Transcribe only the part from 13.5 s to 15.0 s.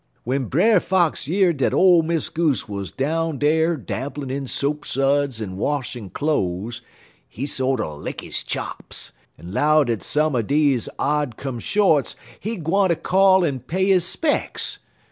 pay he 'specks.